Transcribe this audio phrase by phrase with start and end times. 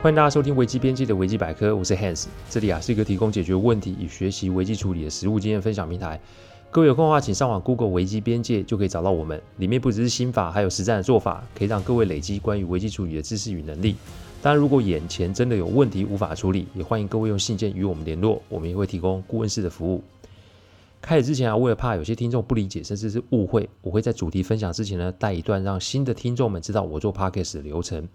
[0.00, 6.20] 欢迎大家收听危机边界的危机百科，我是 Hans，这里啊是一个提供解决问题与学习危机处理的实务经验分享平台。
[6.70, 13.96] 各位有空的话，请上网 Google 危机边界就可以找到我们，里面不只是心法，还有实战的做法，可以让各位累积关于危机处理的知识与能力。
[14.40, 20.00] 当然，如果眼前真的有问题无法处理，也欢迎各位用信件与我们联络，我们也会提供顾问式的服务。
[21.02, 28.06] 开始之前啊，为了怕有些听众不理解甚至是误会，我会在主题分享之前呢带一段，让新的听众们知道我做 Podcast 的流程。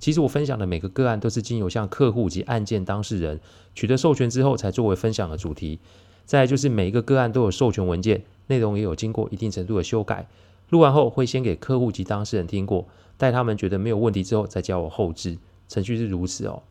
[0.00, 3.38] 其实我分享的每个个案都是经由向客户及案件当事人
[3.74, 5.78] 取得授权之后才作为分享的主题。
[6.24, 10.26] 再就是每一个个案都有授权文件，内容也有经过一定程度的修改。
[10.70, 12.86] 录完后会先给客户及当事人听过，
[13.16, 15.38] 待他们觉得没有问题之后再教我后置。
[15.68, 16.62] 程序是如此哦。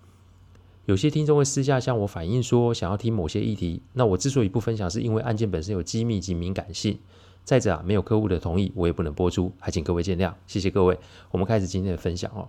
[0.85, 6.97] 有些听众会私下向我反映说想要听某些议题，那我之所以不分享，是因为案件本身有机密及敏感性。
[7.43, 10.33] 再者啊，没有客户的同意，我也不能播出，还请各位见谅。
[10.47, 10.97] 谢谢各位，
[11.31, 12.47] 我们开始今天的分享哦。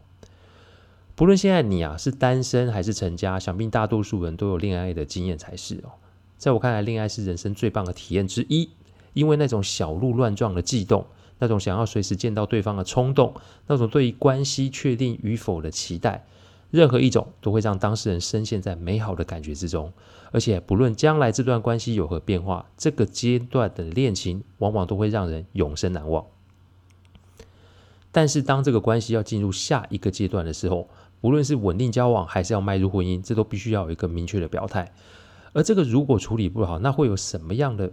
[1.20, 5.92] 不论现在你啊是单身还是成家，想必大多数人都有恋爱的经验才是哦。
[6.38, 8.70] 在我看来，恋爱是人生最棒的体验之一，
[9.12, 11.04] 因为那种小鹿乱撞的悸动，
[11.38, 13.34] 那种想要随时见到对方的冲动，
[13.66, 16.24] 那种对于关系确定与否的期待，
[16.70, 19.92] 任何一种都会让当事人深陷在美好的感觉之中。
[20.30, 26.24] 而且，不论将来这段关系有何变化，这个阶段的恋情往往都会让人永生难忘。
[28.12, 30.88] 但是，当这个关系要进入下一个阶段的时候，
[31.20, 34.90] 无论是稳定交往还是要迈入婚姻，这都必须要有一个明确的表态。
[35.52, 37.92] 而这个如果处理不好，那会有什么样的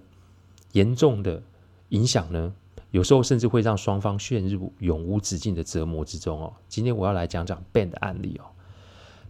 [0.74, 1.42] 严重的
[1.90, 2.54] 影响呢？
[2.92, 6.54] 有时候甚至会让双方陷入永无止境的折磨之中哦。
[6.70, 8.46] 今天我要来讲讲 Ben 的案例哦。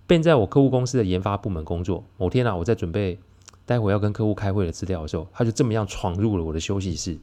[0.06, 2.03] Ben 在我客户公司的研发部门工作。
[2.18, 3.18] 某天啊，我在准备
[3.66, 7.18] 待会要跟客户开会的资料的时候，他就这么样闯入了我的休息室。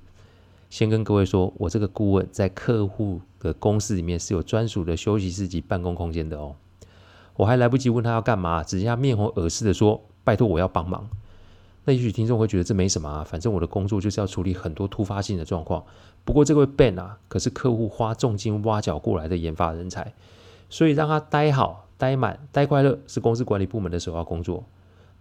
[0.70, 6.56] 先跟各位说，我这个顾问在客户的公司里面是有专属的休息室及办公空间的哦。
[7.36, 11.08] 我还来不及问他要干嘛，只见他面红耳赤的说：“拜托，我要帮忙。”
[11.86, 15.84] 那也许听众会觉得这没什么啊，反正我的工作就是要处理很多突发性的状况。
[16.24, 20.14] 不过这位 Ben 啊，可是客户花重金挖角过来的研发人才，
[20.70, 24.64] 所以让他待好、待满、待快乐是公司管理部门的首要工作。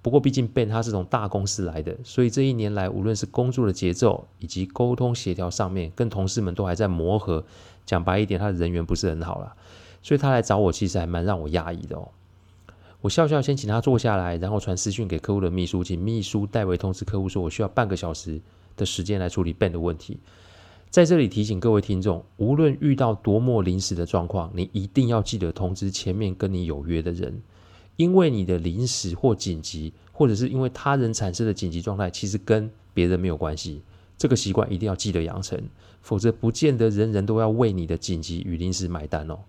[0.01, 7.43] 不过毕竟 Ben 他是从大公司来的，所以这一年来无论是工作的节奏以及沟通协调上面，跟同事们都还在磨合。
[7.85, 9.53] 讲白一点，他的人缘不是很好了。
[10.03, 12.09] 所以他来找我，其实还蛮让我压抑的哦。
[13.01, 18.39] 我笑笑先请他坐下来，然后传私讯给客户的秘书，请秘书代为通知客户说，我需要半个小时
[18.77, 20.19] 的时间来处理 Ben 的问题。
[20.89, 27.41] 在这里提醒各位听众，无论遇到多么临时的状况，你一定要记得通知前面跟你有约的人，
[27.95, 33.81] 因为你的临时或紧急，或者是因为他人产生的紧急状态，其实跟别人没有关系。
[34.17, 35.59] 这个习惯一定要记得养成，
[36.01, 39.39] 否则不见得人人都要为你的紧急与临时买单哦。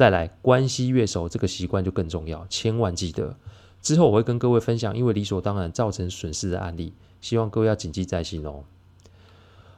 [0.00, 3.36] 再来，关系越熟，这个习惯就更重要，千万记得。
[3.82, 8.64] 之后我会跟各位分享，因为理所当然造成损失的案例，希望各位要谨记在心哦。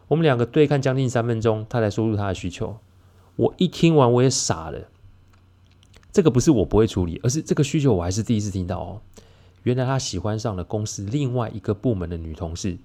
[0.07, 2.79] 我们两个对看将近三分钟，他才说出他的需求。
[3.35, 4.87] 我一听完我也傻了，
[6.13, 9.01] 这个不是我不会处理，而是这个需求我还是第一次听到哦。
[9.65, 12.79] 原来他喜欢上了公司另外一个部门的女同事。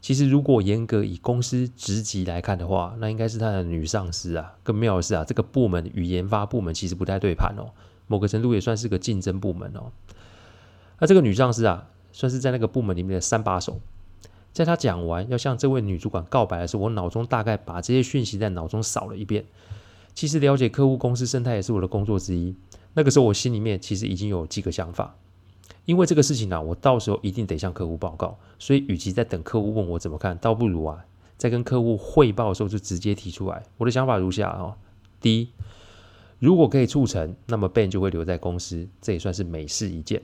[0.00, 4.54] 其实，如果严格以公司职级来看的话，那应该是他的女上司啊。
[4.62, 7.68] 更妙的是啊，这个部门与研发部门其实不太对盘哦，
[8.06, 9.92] 某个程度也算是个竞争部门哦。
[10.98, 13.78] 那这个女上司啊，算是在那个部门里面的三把手。
[14.52, 19.44] 在他讲完要向这位女主管告白的时候，我脑中大概把这些讯息在脑中扫了一遍。
[20.14, 22.54] 其实了解客户公司生态也是我的工作之一。
[22.94, 25.14] 那个时候我心里面其实已经有几个想法。
[25.86, 31.04] 因为这个事情呢、啊，我到时候一定得向客户报告，所以与其在等客户问我怎么看，倒不如啊，
[31.36, 33.62] 在跟客户汇报的时候就直接提出来。
[33.78, 34.76] 我的想法如下哦：
[35.20, 35.48] 第一，
[36.38, 40.20] 如果可以促成，那么 Ben 就会留在公司，这也算是美事一件；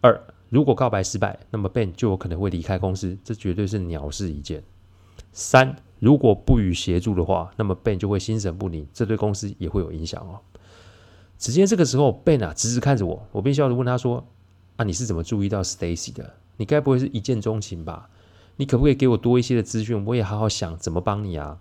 [0.00, 4.60] 二，如果告白失败，那么 Ben 就有可能会离开公司，这绝对是鸟事一件；
[5.32, 10.40] 三，如果不予协助的话，那么 Ben 就会心神不宁，这对公司也会有影响哦。
[11.38, 14.26] 只见这个时候，Ben 啊直直看着我，我便笑着问他说。
[14.76, 16.34] 啊，你是怎么注意到 Stacy 的？
[16.58, 18.08] 你该不会是一见钟情吧？
[18.56, 20.04] 你可不可以给我多一些的资讯？
[20.04, 21.58] 我也好好想怎么帮你啊。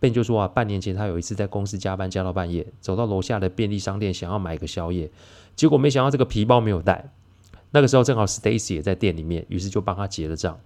[0.00, 5.10] Ben 就说啊，半年前他有一次在公司加班加到半夜，走到楼下的便利商店想要买个宵夜，
[5.54, 7.12] 结果没想到这个皮包没有带。
[7.72, 10.58] 那个时候正好 Stacy 也在店里面，于是就帮他结了账。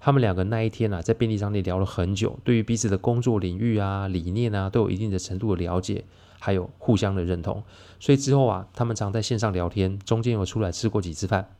[0.00, 6.04] 他们两个那一天啊，在便利商店聊了很久，对于彼此的工作领域啊、理念啊，都有一定的程度的了解。
[6.40, 7.64] 还有互相的认同，
[7.98, 11.50] 所以之后啊，他们常在线上聊天，中间有出来吃过几次饭。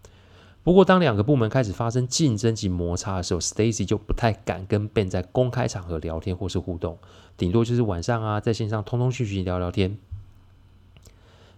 [0.63, 6.97] 不过，当两个部门开始发生竞争及摩擦的时候，Stacy 就不太敢跟 Ben 在公开场合聊天或是互动，
[7.37, 9.99] 顶多就是晚上啊，在线上通通讯息聊聊天。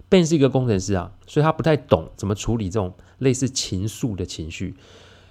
[0.09, 4.75] Ben 是一个工程师啊，所以他不太懂怎么处理这种类似情愫的情绪，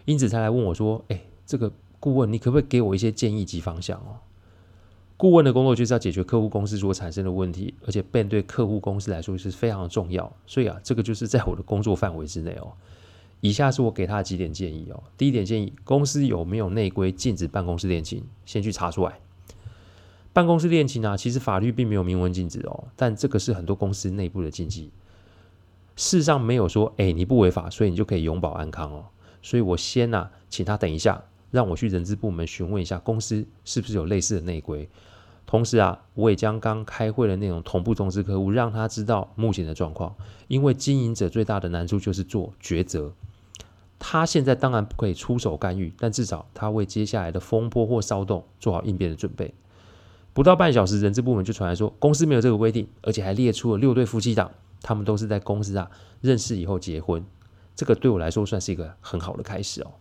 [0.06, 4.22] 因此才来问我说：“哎，这个顾问，你可不可以给我一些建议及方向哦？”
[5.18, 12.74] 顾问的工作就是要解决客户公司所产生的问题，而且 Ben 对客户公司来说是非常重要，所以啊，这个就是在我的工作范围之内哦。
[13.42, 15.02] 以下是我给他的几点建议哦。
[15.18, 19.20] 第一点建议，公司有没有内规禁止办公室恋情，先去查出来。
[20.32, 24.92] 办公室恋情啊，其实法律并没有明文禁止哦，但这个是很多公司内部的禁忌。
[25.96, 29.08] 事实上没有说，哎，你不违法，所以你就可以永保安康哦。
[29.42, 34.90] 所以我先啊，请他等一下，让我去人资部门询问一下公司是不是有类似的内规。
[35.46, 40.16] 同时啊，我也将刚开会的内容同步通知客户，让他知道目前的状况。
[40.48, 43.12] 因为经营者最大的难处就是做抉择。
[43.98, 49.54] 他现在当然不可以出手干预，但至少他为接下来的风波或骚动做好应变的准备。
[50.34, 54.52] 不到半小时，人资部门就传来说，公司没有这个规定，而且还列出了六对夫妻档，
[54.84, 55.90] 他们都是在公司啊
[56.22, 57.26] 认识以后结婚。
[57.76, 59.92] 这个对我来说算是一个很好的开始哦。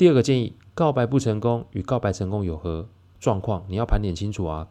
[0.00, 2.88] 第二个建议，告白不成功与告白成功有何
[3.18, 3.66] 状况？
[3.68, 4.66] 你要盘点清楚啊。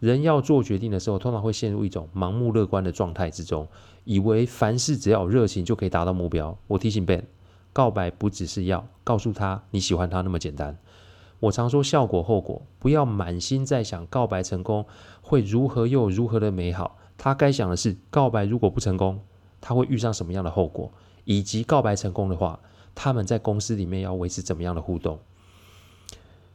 [0.00, 3.68] 人要做决定的时候，通常会陷入一种盲目乐观的状态之中，
[4.02, 6.58] 以为凡事只要有热情就可以达到目标。
[6.66, 7.22] 我提醒 Ben，
[7.72, 10.76] 告白不只是要告诉他你喜欢他那么简单。
[11.38, 14.84] 我常说效果后果，不要满心在想告白成功
[15.22, 16.98] 会如何又如何的美好。
[17.16, 19.20] 他该想的是，告白如果不成功，
[19.60, 20.90] 他会遇上什么样的后果，
[21.22, 22.58] 以及告白成功的话，
[23.00, 25.20] 他们在公司里面要维持怎么样的互动。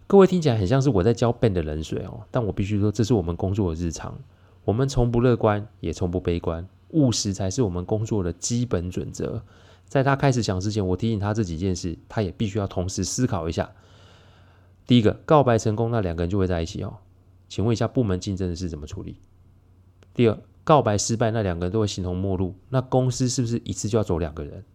[0.08, 4.20] 各位听起来很像是我在浇 Ben 的冷水哦，但我必须说，这是我们工作的日常。
[4.66, 9.42] 我们从不乐观，也从不悲观，务实才是我们工作的基本准则。
[9.88, 13.72] 在他开始想之前，我提醒他这几件事，他也必须要同时思考一下。
[14.86, 16.98] 第一个，告白成功，那两个人就会在一起哦。
[17.48, 19.16] 请问一下，部门竞争的事怎么处理？
[20.14, 24.66] 第二，告白失败，那两个人都会形同陌路，那公司是不是一次就要走两个人？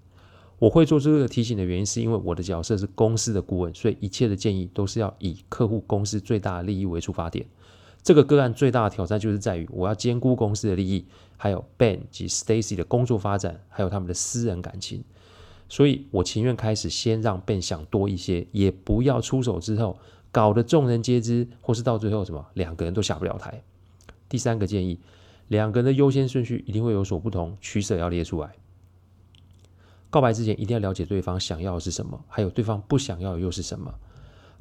[0.58, 7.46] 我会做这个提醒的原因，是因为我的角色是公司的顾问，所以一切的建议都是要以客户公司最大的利益为出发点。
[8.02, 11.04] 这个个案最大的挑战就是在于，我要兼顾公司的利益，
[11.36, 15.04] 还有 Ben 及 Stacy 的工作发展，还有他们的私人感情。
[15.68, 19.98] 所以我情愿开始先让 Ben 想多一些，也不要出手之后
[20.32, 23.62] 搞得众人皆知，或是到最后什么两个人都下不了台。
[24.28, 24.98] 第三个建议，
[25.48, 28.54] 两个人的优先顺序一定会有所不同，取舍要列出来。
[30.10, 33.94] 告白之前一定要了解对方想要的是什么，还有对方不想要的又是什么。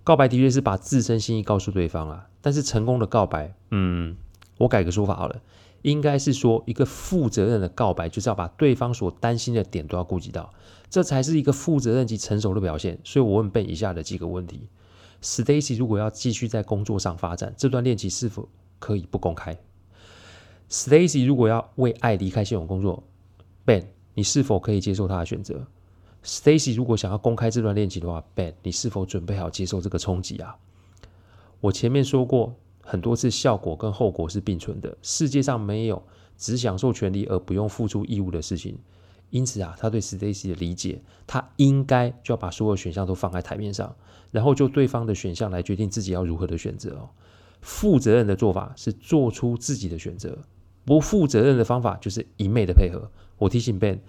[0.04, 4.16] 告白的确是把自身心意告诉对方啊，但是成功的告白，嗯，
[4.58, 5.42] 我改个说法好了。
[5.84, 10.52] 应该是说，一个负责任的告白，就是要把对方所担心的点都要顾及到，
[10.90, 13.00] 这才是一个负责任及成熟的表现。
[13.04, 14.68] 所以我问 Ben 以下的几个问题
[15.22, 18.50] ：Stacy 如果要继续在工作上发展，这段恋情是否
[18.80, 19.58] 可以不公开
[20.70, 23.04] ？Stacy 如果要为爱离开现有工作
[23.64, 23.86] ，Ben
[24.18, 25.64] 你是否可以接受他的选择
[26.24, 30.58] ？Stacy 如果想要公开这段恋情的话，Ben 你是否准备好接受这个冲击啊？
[31.62, 32.56] 我前面说过。
[32.90, 36.02] 很多次效果跟后果是并存的，世界上没有
[36.38, 38.78] 只享受权利而不用付出义务的事情。
[39.30, 43.94] 因此啊，他对 Stacy 的理解，他应该就要把所有选项都放在台面上，
[44.32, 47.10] 然后就对方的选项来决定自己要如何的选择哦。
[47.60, 50.38] 负责任的做法是做出自己的选择，
[50.88, 53.12] 不负责任的方法就是一昧的配合。
[53.38, 54.00] 我提醒 Ben。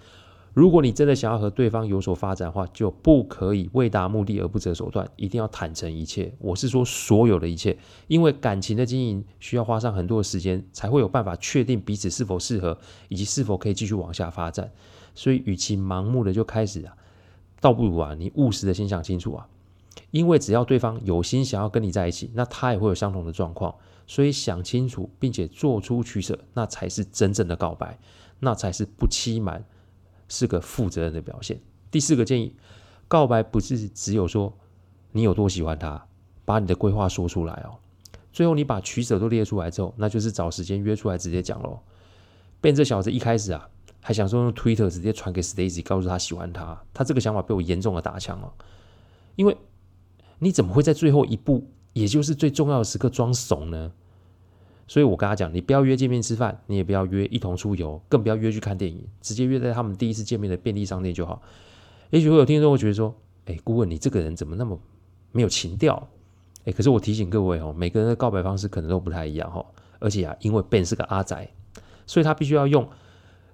[0.53, 6.33] 如果你真的想要和对方有所发展的话，就不可以为达目的而不择手段，一定要坦诚一切。
[6.39, 12.77] 我是说所有的一切，因为感情的经营需要花上很多的时间，才会有办法确定彼此是否适合，
[13.09, 14.71] 以及是否可以继续往下发展。
[15.13, 16.95] 所以，与其盲目的就开始啊，
[17.61, 19.47] 倒不如啊，你务实的先想清楚啊。
[20.11, 23.75] 因为只要对方有心想要跟你在一起，那他也会有相同的状况。
[24.07, 27.99] 所以想清楚，并且做出取舍，那才是真正的告白，
[28.39, 29.63] 那才是不欺瞒。
[30.31, 31.59] 是个负责任的表现。
[31.89, 32.55] 第四个建议，
[33.07, 34.55] 告白不是只有说
[35.11, 36.05] 你有多喜欢他，
[36.45, 37.79] 把你的规划说出来哦。
[38.31, 41.79] 最后你把取舍都列出来之后，那就是找时间约出来直接讲喽。
[42.61, 43.67] Ben 这小子一开始啊，
[44.01, 46.79] 还想说用 Twitter 直接传给 Stacy，告诉他喜欢他。
[46.93, 48.53] 他这个想法被我严重的打枪了。
[49.35, 49.57] 因为
[50.39, 53.91] 你怎么会在最后一步，也就是最重要的时刻装怂呢？
[54.87, 61.41] 所以我跟他讲，你不要约见面吃饭，你也不要约一同出游，更不要约去看电影，直接约在他们第一次见面的便利商店就好。
[62.09, 63.13] 也许会有听众会觉得说，
[63.45, 64.79] 哎，顾问你这个人怎么那么
[65.31, 66.07] 没有情调？
[66.65, 69.63] 哎，可是我提醒各位哦，每个人的告白方式可能都不太一样哈。
[69.99, 71.47] 而且啊，因为 Ben 是个阿宅，
[72.07, 72.89] 所以他必须要用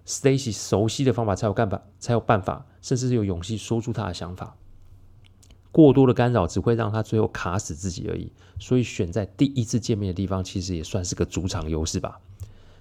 [0.06, 4.56] Stacy 熟悉的方法才有办法，才有办法，甚至是有勇气说出他的想法。
[5.76, 12.22] 过多的干扰只会让他最后卡死自己而已，所以选在第一次见面的地方，其实也算是个主场优势吧。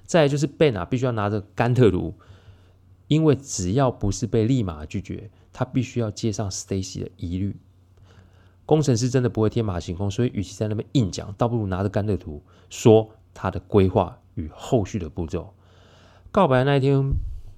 [0.04, 2.14] 再来就是 Ben 啊，必须要拿着甘特图，
[3.08, 7.56] 因为只要不是被立马拒绝，他必须要接上 Stacy 的疑虑。
[8.64, 15.52] 工程师真的不会天马行空，所以与其在那边硬讲，倒不如拿着甘特图说他的规划与后续的步骤。
[16.30, 17.02] 告白那一天，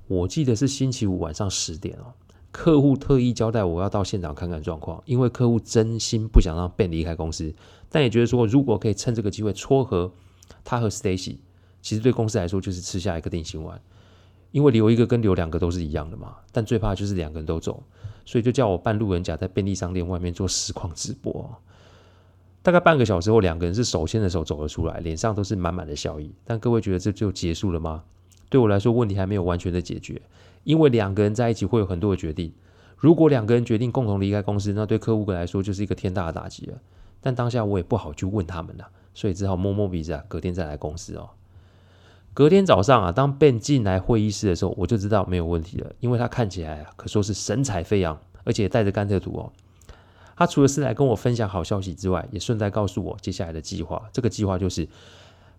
[0.09, 2.14] 我记得是星期五晚上十点哦。
[2.57, 7.55] 客户特意交代我要到现场看看状况，因为客户真心不想让 Ben 离开公司，
[7.91, 10.11] 但也觉得说如果可以趁这个机会撮合
[10.65, 11.37] 他和 Stacy，
[11.83, 13.79] 其实对公司来说就是吃下一个定心丸，
[14.53, 16.35] 因为留一个跟留两个都是一样的嘛。
[16.51, 17.83] 但最怕就是两个人都走，
[18.25, 21.55] 所以就叫我扮路人甲在便利商店外面做实况直播。
[22.63, 26.35] 大概半个小时后，两个人是手牵着手走了出来，脸上都是满满的笑意。
[26.47, 28.03] 但各位觉得这就结束了吗？
[28.49, 30.23] 对我来说，问题还没有完全的解决。
[30.65, 32.53] 因为两个人在一起会有很多的决定，
[32.97, 36.79] 如果两个人决定共同离开公司，那对客户来说就是一个天大的打击了。
[37.21, 41.31] 但当下我也不好去问他们了，所以只好摸摸鼻子啊，隔天再来公司哦。
[42.35, 49.53] 隔天早上啊，当 Ben 进来会议室的时候，我就知道没有问题了，因为他看起来啊，可说是神采飞扬，而且带着甘特图哦。
[50.37, 54.03] 他除了是来跟我分享好消息之外，也顺带告诉我接下来的计划。
[54.12, 54.88] 这个计划就是。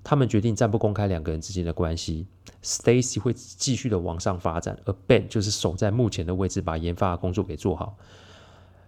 [0.04, 2.28] 他们决定暂不公开两个人之间的关系
[2.64, 7.98] ，Stacy 会继续的往上发展，而 Ben 就是守在目前的位置，把研发的工作给做好。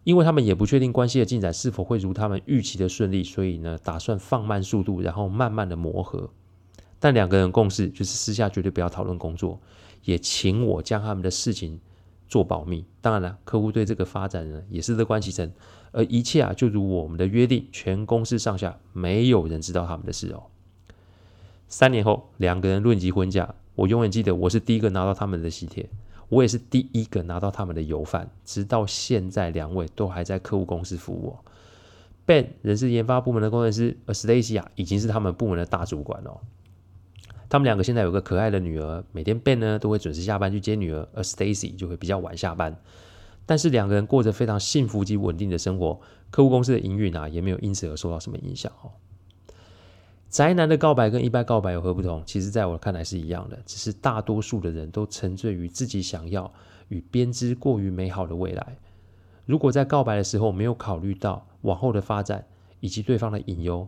[0.06, 6.30] 因为他们也不确定关系的进展是否会如他们预期的顺利，所以呢，打算放慢速度，然后慢慢的磨合。
[7.00, 9.60] 但两个人共识就是私下绝对不要讨论工作，
[10.04, 11.80] 也请我将他们的事情
[12.28, 12.86] 做保密。
[13.02, 15.52] 当然了，客户对这个发展呢也是乐观其成，
[15.92, 20.44] 而一切啊就如我们的约定，全公司上下没有人知道他们的事哦。
[21.72, 25.88] 三年后，两个人论及婚嫁，我永远记得我是第一个拿到他们的喜帖，
[26.28, 28.28] 我也是第一个拿到他们的油饭。
[28.44, 31.38] 直到现在，两位都还在客户公司服务。
[32.26, 36.40] Ben 仍是研发部门的工程师，而 Stacy 啊，已经是他们部门的大主管哦。
[37.48, 42.76] 他们两个现在有个可爱的女儿，每天 Ben 呢都会准时下班去接女儿，而 Stacy 就会比较晚下班。
[43.46, 46.00] 但是两个人过着非常幸福及稳定的生活，
[46.32, 48.90] 客户公司的营运啊，也没有因此而受到什么影响哦。
[50.30, 52.24] 宅男的告白跟一般告白有何不同？
[52.24, 56.54] 其实，在我看来是一样的，只是大多数的人都沉醉于自己想要
[56.90, 58.78] 与编织过于美好的未来。
[59.48, 62.46] 如果在告白的时候没有考虑到往后的发展
[62.80, 63.88] 以及对方的隐忧，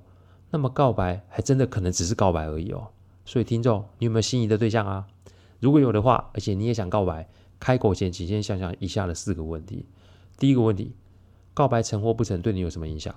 [0.49, 2.87] 那么告白还真的可能只是告白而已哦。
[3.23, 5.05] 所以，听众，你有没有心仪的对象啊？
[5.59, 7.29] 如果有的话，而且你也想告白，
[7.59, 9.85] 开口前请先想想以下的四个问题：
[10.39, 10.95] 第一个问题，
[11.53, 13.13] 告白成或不成对你有什么影响？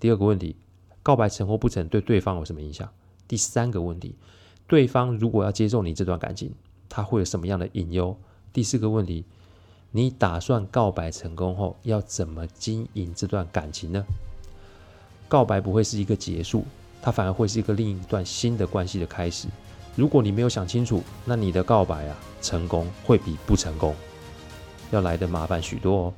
[0.00, 0.56] 第二个问题。
[1.08, 2.86] 告白成或不成对对方有什么影响？
[3.26, 4.14] 第三个问题，
[4.66, 6.52] 对方如果要接受你这段感情，
[6.86, 8.14] 他会有什么样的隐忧？
[8.52, 9.24] 第四个问题，
[9.90, 14.04] 你打算告白成功后要怎么经营这段感情呢？
[15.28, 16.62] 告白不会是一个结束，
[17.00, 19.48] 它反而会是一个另一段新的关系的开始。
[19.96, 23.96] 如果你没有想清楚，那你的告白啊，成功会比不成功
[24.90, 26.14] 要来得麻烦许多哦。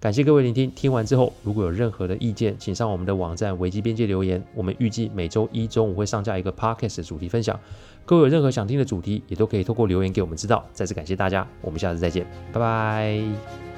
[0.00, 4.40] 感谢各位聆听，听完之后如果有任何的意见，请上我们的网站维基边界留言。
[4.54, 7.58] 我们预计每周一中午会上架一个 Podcast 的主题分享。
[8.06, 10.64] 各位有任何想听的主题，也都可以透过留言给我们知道。
[10.72, 13.77] 再次感谢大家，我们下次再见，拜拜。